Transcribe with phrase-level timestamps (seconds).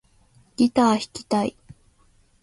[0.55, 1.55] ギター弾きたい